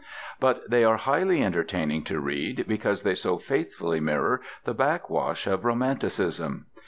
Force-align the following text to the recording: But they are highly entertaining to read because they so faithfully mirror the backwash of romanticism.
But 0.39 0.67
they 0.67 0.83
are 0.83 0.97
highly 0.97 1.43
entertaining 1.43 2.03
to 2.05 2.19
read 2.19 2.65
because 2.67 3.03
they 3.03 3.13
so 3.13 3.37
faithfully 3.37 3.99
mirror 3.99 4.41
the 4.63 4.73
backwash 4.73 5.45
of 5.45 5.63
romanticism. 5.63 6.65